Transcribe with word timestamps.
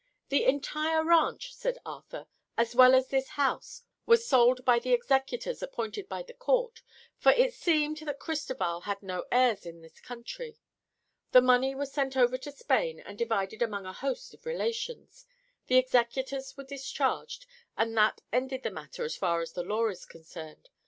"The 0.29 0.45
entire 0.45 1.03
ranch," 1.03 1.53
said 1.53 1.77
Arthur, 1.85 2.25
"as 2.57 2.73
well 2.73 2.95
as 2.95 3.09
this 3.09 3.27
house, 3.37 3.83
was 4.07 4.25
sold 4.25 4.65
by 4.65 4.79
the 4.79 4.93
executors 4.93 5.61
appointed 5.61 6.09
by 6.09 6.23
the 6.23 6.33
court, 6.33 6.81
for 7.19 7.31
it 7.33 7.53
seems 7.53 7.99
that 7.99 8.17
Cristoval 8.19 8.81
had 8.85 9.03
no 9.03 9.25
heirs 9.31 9.63
in 9.63 9.81
this 9.83 9.99
country. 9.99 10.57
The 11.33 11.41
money 11.43 11.75
was 11.75 11.91
sent 11.93 12.17
over 12.17 12.39
to 12.39 12.51
Spain 12.51 12.99
and 12.99 13.15
divided 13.15 13.61
among 13.61 13.85
a 13.85 13.93
host 13.93 14.33
of 14.33 14.43
relations, 14.47 15.27
the 15.67 15.75
executors 15.77 16.57
were 16.57 16.63
discharged, 16.63 17.45
and 17.77 17.95
that 17.95 18.21
ended 18.33 18.63
the 18.63 18.71
matter 18.71 19.03
as 19.03 19.15
far 19.15 19.39
as 19.41 19.51
the 19.53 19.61
law 19.61 19.87
is 19.89 20.07
concerned. 20.07 20.71